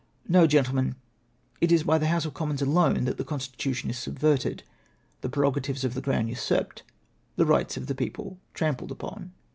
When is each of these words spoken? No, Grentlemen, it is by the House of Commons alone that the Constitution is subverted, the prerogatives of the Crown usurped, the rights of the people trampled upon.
No, 0.27 0.47
Grentlemen, 0.47 0.95
it 1.61 1.71
is 1.71 1.83
by 1.83 1.99
the 1.99 2.07
House 2.07 2.25
of 2.25 2.33
Commons 2.33 2.63
alone 2.63 3.05
that 3.05 3.17
the 3.19 3.23
Constitution 3.23 3.87
is 3.91 3.99
subverted, 3.99 4.63
the 5.21 5.29
prerogatives 5.29 5.83
of 5.83 5.93
the 5.93 6.01
Crown 6.01 6.27
usurped, 6.27 6.81
the 7.35 7.45
rights 7.45 7.77
of 7.77 7.85
the 7.85 7.93
people 7.93 8.39
trampled 8.55 8.89
upon. 8.89 9.31